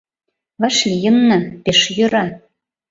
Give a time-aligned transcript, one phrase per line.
[0.61, 2.25] Вашлийынна, пеш йӧра.